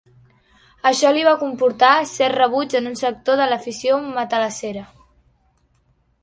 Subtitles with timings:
[0.91, 4.83] Això li va comportar cert rebuig en un sector de l'afició matalassera.